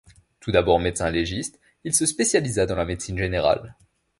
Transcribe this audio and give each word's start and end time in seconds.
Tout 0.39 0.51
d'abord 0.51 0.79
médecin-légiste, 0.79 1.59
il 1.83 1.93
se 1.93 2.07
spécialisa 2.07 2.65
dans 2.65 2.73
la 2.75 2.85
médecine 2.85 3.19
générale. 3.19 3.75